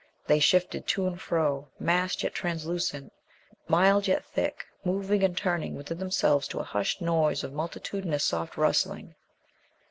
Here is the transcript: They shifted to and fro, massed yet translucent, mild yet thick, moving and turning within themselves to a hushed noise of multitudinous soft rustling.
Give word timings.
They 0.25 0.39
shifted 0.39 0.87
to 0.87 1.05
and 1.05 1.21
fro, 1.21 1.67
massed 1.77 2.23
yet 2.23 2.33
translucent, 2.33 3.13
mild 3.67 4.07
yet 4.07 4.25
thick, 4.25 4.65
moving 4.83 5.23
and 5.23 5.37
turning 5.37 5.75
within 5.75 5.99
themselves 5.99 6.47
to 6.47 6.59
a 6.59 6.63
hushed 6.63 7.01
noise 7.03 7.43
of 7.43 7.53
multitudinous 7.53 8.23
soft 8.23 8.57
rustling. 8.57 9.13